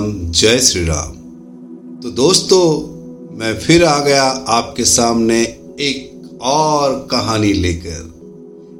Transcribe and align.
जय 0.00 0.58
श्री 0.58 0.84
राम 0.84 1.12
तो 2.02 2.10
दोस्तों, 2.10 2.64
मैं 3.38 3.54
फिर 3.58 3.84
आ 3.84 3.98
गया 3.98 4.22
आपके 4.48 4.84
सामने 4.84 5.40
एक 5.80 6.38
और 6.42 7.08
कहानी 7.10 7.52
लेकर, 7.52 8.14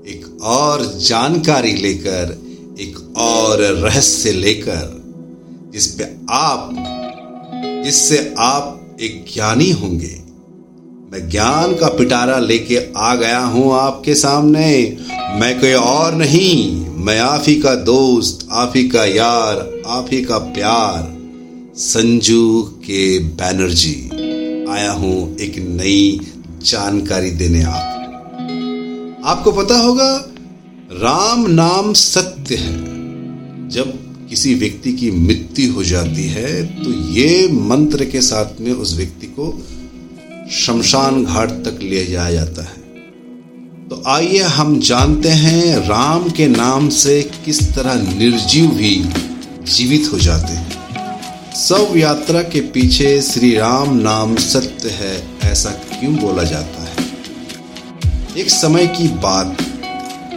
एक 0.08 0.42
और 0.42 0.84
जानकारी 0.98 1.72
लेकर, 1.72 2.36
एक 2.80 3.16
और 3.16 3.58
रहस्य 3.58 4.32
लेकर 4.32 5.02
जिस 5.72 5.86
पे 5.86 6.04
आप, 6.30 6.70
जिससे 7.84 8.34
आप 8.38 8.96
एक 9.00 9.24
ज्ञानी 9.34 9.70
होंगे। 9.70 10.14
मैं 11.12 11.28
ज्ञान 11.30 11.74
का 11.74 11.88
पिटारा 11.88 12.38
लेके 12.38 12.92
आ 12.96 13.14
गया 13.14 13.40
हूँ 13.40 13.72
आपके 13.74 14.14
सामने। 14.14 14.96
मैं 15.40 15.60
कोई 15.60 15.72
और 15.72 16.14
नहीं 16.14 16.86
मैं 17.08 17.18
आप 17.18 17.44
ही 17.46 17.54
का 17.54 17.74
दोस्त, 17.74 18.48
आप 18.52 18.72
ही 18.76 18.82
का 18.88 19.04
यार, 19.04 19.58
आप 19.86 20.08
ही 20.12 20.20
का 20.22 20.38
प्यार, 20.54 21.04
संजू 21.74 22.62
के 22.84 23.18
बैनर्जी 23.18 23.94
आया 24.70 24.90
हूँ 24.92 25.36
एक 25.36 25.56
नई 25.58 26.20
जानकारी 26.62 27.30
देने 27.30 27.62
आप। 27.62 29.22
आपको 29.24 29.52
पता 29.52 29.78
होगा, 29.78 30.10
राम 30.94 31.46
नाम 31.50 31.92
सत्य 31.92 32.56
है। 32.56 32.76
जब 33.68 33.94
किसी 34.28 34.54
व्यक्ति 34.54 34.92
की 34.92 35.10
मृत्यु 35.10 35.72
हो 35.74 35.84
जाती 35.84 36.26
है 36.28 36.84
तो 36.84 36.92
ये 37.14 37.48
मंत्र 37.52 38.04
के 38.04 38.20
साथ 38.22 38.60
में 38.60 38.72
उस 38.72 38.96
व्यक्ति 38.96 39.26
को 39.38 39.50
शमशान 40.56 41.24
घाट 41.24 41.50
तक 41.64 41.78
ले 41.82 42.04
जाया 42.04 42.30
जाता 42.32 42.62
है। 42.62 42.77
तो 43.88 44.02
आइए 44.06 44.38
हम 44.38 44.80
जानते 44.80 45.28
हैं 45.28 45.76
राम 45.76 46.30
के 46.30 46.46
नाम 46.46 46.88
से 46.88 47.30
किस 47.44 47.74
तरह 47.74 47.94
निर्जीव 48.18 48.70
भी 48.70 49.04
जीवित 49.62 50.12
हो 50.12 50.18
जाते 50.18 50.52
हैं। 50.52 50.70
सब 51.54 51.96
यात्रा 51.96 52.42
के 52.42 52.60
पीछे 52.60 53.22
श्री 53.22 53.56
राम 53.56 53.96
नाम 53.96 54.36
सत्य 54.36 54.88
है, 54.88 55.28
ऐसा 55.42 55.70
क्यों 55.70 56.16
बोला 56.16 56.42
जाता 56.42 56.82
है? 56.82 56.96
एक 58.36 58.50
समय 58.50 58.86
की 58.86 59.08
बात, 59.08 59.56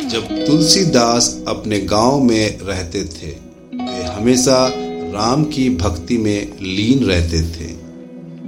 जब 0.07 0.45
तुलसीदास 0.47 1.43
अपने 1.47 1.79
गाँव 1.79 2.19
में 2.19 2.59
रहते 2.59 3.03
थे, 3.03 3.31
वे 3.73 4.03
हमेशा 4.03 4.73
राम 5.13 5.43
की 5.43 5.69
भक्ति 5.69 6.17
में 6.17 6.51
लीन 6.61 7.03
रहते 7.03 7.41
थे। 7.41 7.73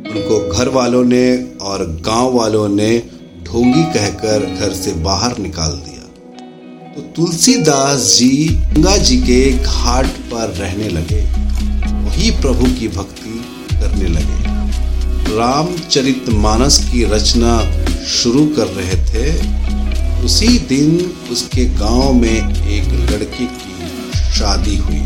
उनको 0.09 0.49
घर 0.49 0.69
वालों 0.69 1.03
ने 1.03 1.55
और 1.61 2.01
गाँव 2.05 2.37
वालों 2.37 2.69
ने 2.69 3.12
ढोंगी 3.53 3.83
कहकर 3.83 4.45
घर 4.59 4.73
से 4.73 4.91
बाहर 4.91 5.37
निकाल 5.37 5.71
दिया। 5.71 6.03
तो 6.95 7.01
तुलसीदास 7.01 7.99
जी 7.99 8.47
गंगा 8.47 8.97
जी 8.97 9.17
के 9.17 9.51
घाट 9.51 10.05
पर 10.05 10.49
रहने 10.49 10.89
लगे। 10.89 11.21
वही 12.05 12.31
प्रभु 12.31 12.65
की 12.79 12.87
भक्ति 12.87 13.45
करने 13.73 14.07
लगे। 14.07 14.39
रामचरित 15.35 16.25
मानस 16.29 16.79
की 16.91 17.03
रचना 17.03 17.83
शुरू 18.05 18.45
कर 18.45 18.67
रहे 18.67 18.97
थे। 19.03 19.35
उसी 20.25 20.59
दिन 20.59 21.13
उसके 21.31 21.65
गाँव 21.65 22.13
में 22.13 22.67
एक 22.67 23.11
लड़की 23.11 23.45
की 23.45 23.87
शादी 24.31 24.77
हुई 24.77 25.01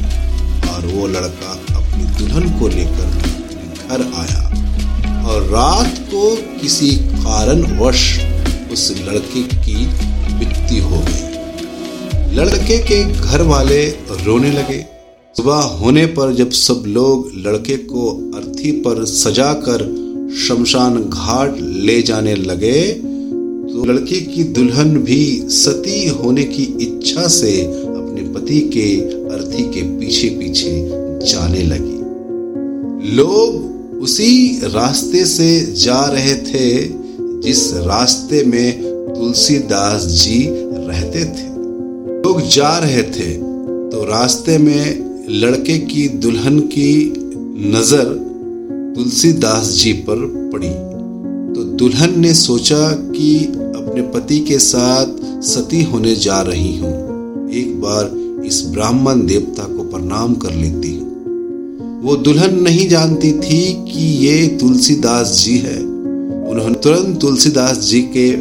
और 0.69 0.91
वो 0.95 1.07
लड़का 1.07 1.51
अपनी 1.75 2.03
दुल्हन 2.03 2.59
को 2.59 2.67
लेकर 2.67 3.21
घर 3.89 4.11
आया। 4.15 4.47
और 5.25 5.41
रात 5.41 5.95
को 5.97 6.35
किसी 6.61 6.91
कारणवश 6.95 8.26
उस 8.77 8.91
लड़के 8.99 9.41
की 9.41 9.75
मृत्यु 10.33 10.83
हो 10.83 10.97
गई। 10.97 12.35
लड़के 12.35 12.77
के 12.77 13.03
घर 13.03 13.41
वाले 13.41 13.85
रोने 14.25 14.51
लगे। 14.51 14.85
सुबह 15.35 15.61
होने 15.79 16.05
पर 16.05 16.33
जब 16.33 16.51
सब 16.51 16.83
लोग 16.87 17.31
लड़के 17.35 17.77
को 17.77 18.09
अर्थी 18.35 18.71
पर 18.71 19.05
सजाकर 19.05 19.83
शमशान 20.47 20.99
घाट 21.03 21.55
ले 21.59 22.01
जाने 22.01 22.35
लगे 22.35 22.83
तो 22.91 23.85
लड़की 23.85 24.21
की 24.25 24.43
दुल्हन 24.43 24.95
भी 24.97 25.23
सती 25.49 26.07
होने 26.09 26.43
की 26.43 26.63
इच्छा 26.81 27.27
से 27.27 27.61
अपने 27.63 28.29
पति 28.33 28.59
के 28.73 28.87
अर्थी 29.33 29.63
के 29.63 29.81
पीछे 29.97 30.29
पीछे 30.29 30.75
जाने 31.31 31.63
लगी। 31.63 33.15
लोग 33.15 34.01
उसी 34.01 34.61
रास्ते 34.63 35.25
से 35.25 35.49
जा 35.75 36.05
रहे 36.05 36.33
थे 36.33 37.06
जिस 37.43 37.73
रास्ते 37.75 38.43
में 38.43 38.83
तुलसीदास 39.13 40.05
जी 40.05 40.45
रहते 40.47 41.23
थे, 41.25 41.47
लोग 42.23 42.41
जा 42.49 42.77
रहे 42.77 43.03
थे 43.03 43.33
तो 43.91 44.03
रास्ते 44.03 44.57
में 44.57 45.25
लड़के 45.31 45.77
की 45.79 46.07
दुल्हन 46.17 46.59
की 46.59 47.13
नज़र 47.71 48.13
तुलसीदास 48.95 49.69
जी 49.73 49.93
पर 50.09 50.25
पड़ी। 50.53 50.69
तो 51.53 51.63
दुल्हन 51.77 52.19
ने 52.19 52.33
सोचा 52.33 52.91
कि 52.91 53.35
अपने 53.45 54.01
पति 54.11 54.39
के 54.39 54.59
साथ 54.59 55.41
सती 55.43 55.83
होने 55.83 56.15
जा 56.15 56.41
रही 56.41 56.77
हूँ। 56.77 56.93
एक 57.51 57.79
बार 57.81 58.43
इस 58.45 58.63
ब्राह्मण 58.65 59.25
देवता 59.25 59.63
को 59.63 59.83
प्रणाम 59.83 60.35
कर 60.35 60.53
लेती 60.53 60.95
हूँ। 60.97 62.01
वो 62.03 62.15
दुल्हन 62.15 62.59
नहीं 62.61 62.87
जानती 62.89 63.31
थी 63.33 63.61
कि 63.91 64.05
ये 64.25 64.47
तुलसीदास 64.59 65.41
जी 65.45 65.57
है। 65.57 65.77
उन्होंने 66.57 66.75
तुरंत 66.75 67.21
तुलसीदास 67.21 67.77
जी 67.77 68.01
के 68.01 68.31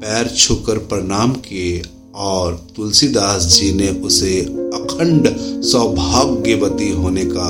पैर 0.00 0.28
छूकर 0.28 0.78
प्रणाम 0.78 1.32
किए 1.32 1.82
और 2.14 2.66
तुलसीदास 2.76 3.44
जी 3.46 3.72
ने 3.72 3.88
उसे 3.88 4.40
अखंड 4.74 5.28
सौभाग्यवती 5.62 6.90
होने 6.92 7.24
का 7.24 7.46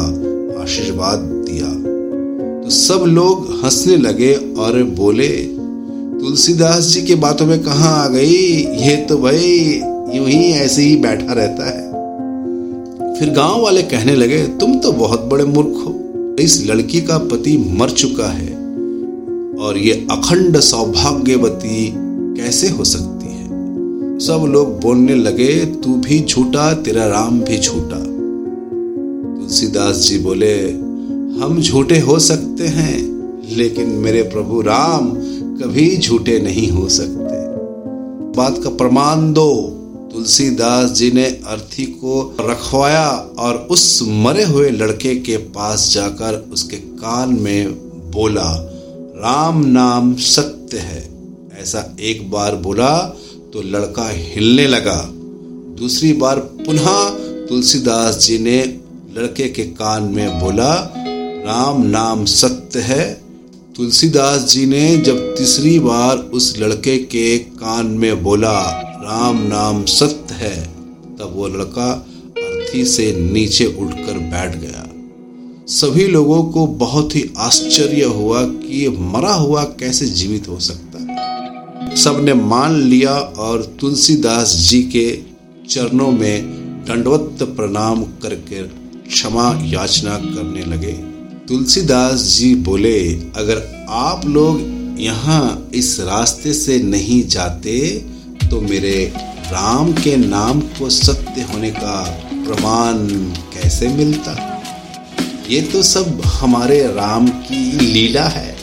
आशीर्वाद 0.63 1.19
दिया। 1.19 1.69
तो 2.65 2.71
सब 2.71 3.05
लोग 3.07 3.51
हंसने 3.65 3.97
लगे 3.97 4.35
और 4.35 4.83
बोले, 4.83 5.29
तुलसीदास 6.21 6.85
जी 6.85 7.03
के 7.03 7.15
बातों 7.15 7.47
में 7.47 7.63
कहा 7.63 7.89
आ 7.89 8.09
गई? 8.09 8.37
ये 8.87 8.97
तो 8.97 9.19
भाई 9.19 9.81
यूँ 10.17 10.29
ही 10.29 10.53
ऐसे 10.53 10.83
ही 10.83 10.97
बैठा 10.97 11.33
रहता 11.33 11.71
है। 11.71 11.89
फिर 13.19 13.31
गाँव 13.31 13.63
वाले 13.63 13.83
कहने 13.83 14.15
लगे, 14.15 14.47
तुम 14.47 14.79
तो 14.79 14.93
बहुत 14.93 15.21
बड़े 15.21 15.45
मूर्ख 15.45 15.85
हो। 15.87 15.99
इस 16.39 16.67
लड़की 16.67 17.01
का 17.01 17.19
पति 17.19 17.59
मर 17.59 17.91
चुका 17.91 18.29
है। 18.29 18.60
और 19.61 19.79
ये 19.79 20.07
अखंड 20.11 20.61
सौभाग्यवती 20.61 21.93
कैसे 22.37 22.69
हो 22.69 22.85
सकती 22.85 23.27
है? 23.27 23.49
सब 24.19 24.47
लोग 24.49 24.81
बोलने 24.81 25.15
लगे, 25.15 25.67
तू 25.67 25.95
भी 25.95 26.25
झूठा 26.25 26.73
तेरा 26.75 27.07
राम 27.07 27.41
भी 27.41 27.59
झूठा 27.59 27.97
तुलसीदास 29.41 29.97
जी 29.97 30.19
बोले, 30.19 30.71
हम 31.41 31.61
झूठे 31.61 31.99
हो 31.99 32.19
सकते 32.19 32.67
हैं, 32.67 32.99
लेकिन 33.57 33.89
मेरे 33.89 34.23
प्रभु 34.23 34.61
राम 34.61 35.11
कभी 35.57 35.97
झूठे 35.97 36.39
नहीं 36.39 36.71
हो 36.71 36.89
सकते। 36.89 37.39
बात 38.37 38.63
का 38.65 38.71
प्रमाण 38.71 39.33
दो। 39.33 39.77
तुलसीदास 40.13 40.91
जी 40.91 41.11
ने 41.11 41.25
अर्थी 41.25 41.85
को 41.85 42.37
रखवाया 42.41 43.09
और 43.39 43.55
उस 43.71 44.01
मरे 44.03 44.45
हुए 44.45 44.71
लड़के 44.71 45.15
के 45.15 45.37
पास 45.37 45.91
जाकर 45.95 46.51
उसके 46.53 46.77
कान 46.77 47.39
में 47.41 47.73
बोला 48.11 48.70
राम 49.21 49.65
नाम 49.67 50.15
सत्य 50.17 50.79
है। 50.79 51.01
ऐसा 51.61 51.97
एक 52.01 52.31
बार 52.31 52.55
बोला 52.57 52.97
तो 53.53 53.63
लड़का 53.63 54.09
हिलने 54.09 54.67
लगा। 54.67 54.97
दूसरी 55.79 56.13
बार 56.13 56.39
पुनः 56.39 56.87
तुलसीदास 57.47 58.19
जी 58.19 58.39
ने 58.39 58.61
लड़के 59.17 59.49
के 59.49 59.65
कान 59.65 60.03
में 60.03 60.39
बोला, 60.41 60.73
राम 61.47 61.83
नाम 61.87 62.25
सत्य 62.25 62.81
है। 62.81 63.13
तुलसीदास 63.77 64.45
जी 64.45 64.67
ने 64.67 64.97
जब 64.97 65.35
तीसरी 65.39 65.79
बार 65.79 66.17
उस 66.17 66.55
लड़के 66.59 66.97
के 66.99 67.39
कान 67.39 67.87
में 67.87 68.23
बोला, 68.23 68.59
राम 69.05 69.43
नाम 69.47 69.85
सत्य 69.85 70.35
है, 70.35 70.63
तब 71.19 71.33
वो 71.35 71.49
लड़का 71.49 71.91
अर्थी 72.39 72.85
से 72.85 73.13
नीचे 73.21 73.67
उठकर 73.67 74.19
बैठ 74.31 74.57
गया। 74.57 74.90
सभी 75.71 76.07
लोगों 76.07 76.43
को 76.45 76.67
बहुत 76.67 77.15
ही 77.17 77.23
आश्चर्य 77.39 78.05
हुआ 78.05 78.43
कि 78.43 78.81
ये 78.83 78.89
मरा 78.89 79.35
हुआ 79.35 79.63
कैसे 79.81 80.07
जीवित 80.07 80.49
हो 80.49 80.59
सकता 80.61 80.99
है। 81.01 81.97
सबने 81.97 82.35
मान 82.35 82.75
लिया 82.75 83.13
और 83.13 83.63
तुलसीदास 83.81 84.55
जी 84.61 84.83
के 84.83 85.07
चरणों 85.69 86.11
में 86.13 86.51
दंडवत 86.87 87.43
प्रणाम 87.57 88.03
करके 88.23 88.63
क्षमा 89.09 89.49
याचना 89.65 90.17
करने 90.17 90.65
लगे। 90.65 90.93
तुलसीदास 91.49 92.21
जी 92.31 92.55
बोले, 92.55 92.99
अगर 93.37 93.87
आप 93.89 94.27
लोग 94.27 94.61
यहाँ 95.01 95.71
इस 95.75 95.99
रास्ते 96.01 96.53
से 96.55 96.83
नहीं 96.83 97.23
जाते 97.29 97.79
तो 98.51 98.61
मेरे 98.61 99.13
राम 99.47 99.93
के 99.93 100.17
नाम 100.17 100.61
को 100.61 100.91
सत्य 100.91 101.43
होने 101.43 101.71
का 101.71 102.03
प्रमाण 102.33 103.09
कैसे 103.55 103.89
मिलता? 103.89 104.50
ये 105.51 105.61
तो 105.61 105.83
सब 105.83 106.23
हमारे 106.25 106.81
राम 106.81 107.29
की 107.29 107.73
लीला 107.73 108.25
है। 108.25 108.57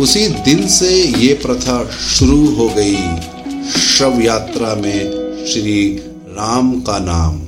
उसी 0.00 0.28
दिन 0.28 0.66
से 0.66 1.02
ये 1.02 1.34
प्रथा 1.34 1.90
शुरू 1.90 2.54
हो 2.54 2.68
गई। 2.68 2.96
शव 3.70 4.20
यात्रा 4.20 4.74
में 4.74 5.10
श्री 5.46 6.00
राम 6.28 6.80
का 6.80 6.98
नाम। 6.98 7.40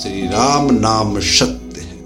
श्री 0.00 0.26
राम 0.26 0.74
नाम 0.74 1.20
सत्य 1.20 1.80
है। 1.80 1.98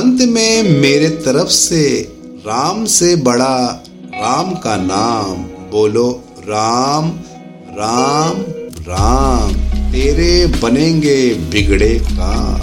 अंत 0.00 0.20
में 0.20 0.62
मेरे 0.62 1.08
तरफ़ 1.08 1.48
से 1.48 2.08
राम 2.46 2.84
से 2.84 3.16
बड़ा 3.16 3.84
राम 4.14 4.54
का 4.54 4.76
नाम 4.76 5.34
बोलो, 5.70 6.24
राम 6.40 7.08
राम 7.70 8.38
राम। 8.82 9.52
तेरे 9.92 10.46
बनेंगे 10.46 11.34
बिगड़े 11.34 11.98
का 12.12 12.60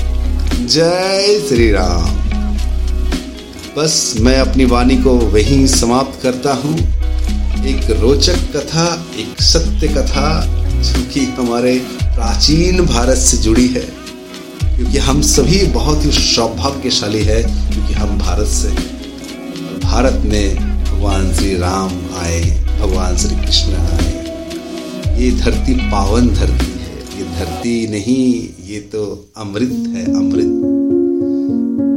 जय 0.59 1.45
श्री 1.49 1.71
राम 1.71 2.15
बस 3.77 4.15
मैं 4.19 4.37
अपनी 4.39 4.65
वाणी 4.65 4.97
को 4.97 5.17
वहीं 5.17 5.67
समाप्त 5.67 6.23
करता 6.23 6.53
हूँ। 6.53 6.77
एक 7.65 7.97
रोचक 7.99 8.35
कथा, 8.35 9.07
एक 9.17 9.41
सत्य 9.41 9.87
कथा, 9.87 10.45
जो 10.81 11.05
कि 11.13 11.25
हमारे 11.25 11.79
प्राचीन 12.03 12.85
भारत 12.85 13.17
से 13.17 13.37
जुड़ी 13.37 13.67
है। 13.67 13.99
क्योंकि 14.75 14.97
हम 14.97 15.21
सभी 15.21 15.65
बहुत 15.65 16.05
ही 16.05 16.11
सौभाग्यशाली 16.11 17.23
है, 17.23 17.43
क्योंकि 17.43 17.93
हम 17.93 18.19
भारत 18.19 18.47
से 18.47 18.69
और 18.69 19.79
भारत 19.83 20.21
में 20.25 20.55
भगवान 20.83 21.33
श्री 21.33 21.57
राम 21.57 21.91
आए, 22.17 22.63
भगवान 22.79 23.17
श्री 23.17 23.35
कृष्ण 23.35 23.73
आए। 23.73 24.19
ये 25.23 25.31
धरती 25.31 25.73
पावन 25.73 26.27
धरती। 26.27 26.73
है 26.73 26.78
ये 27.19 27.25
धरती 27.25 27.87
नहीं, 27.87 28.49
ये 28.73 28.79
तो 28.79 29.25
अमृत 29.37 29.83
है, 29.87 30.15
अमृत। 30.15 30.69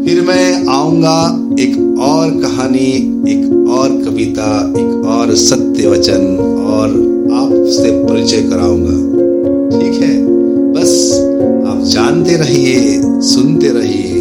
फिर 0.07 0.21
मैं 0.21 0.67
आऊँगा 0.67 1.49
एक 1.61 1.99
और 2.01 2.31
कहानी, 2.31 2.89
एक 3.33 3.69
और 3.69 3.89
कविता, 4.05 4.71
एक 4.71 5.07
और 5.07 5.35
सत्य 5.35 5.87
वचन, 5.87 6.37
और 6.67 6.89
आपसे 7.33 8.05
परिचय 8.05 8.43
कराऊँगा। 8.43 8.97
ठीक 9.79 10.03
है? 10.03 10.27
बस 10.73 11.13
आप 11.67 11.83
जानते 11.85 12.37
रहिए, 12.37 13.03
सुनते 13.05 13.69
रहिए। 13.69 14.12